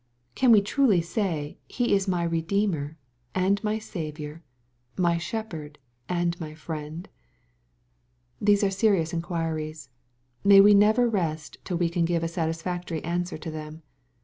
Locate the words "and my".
3.35-3.77, 6.09-6.55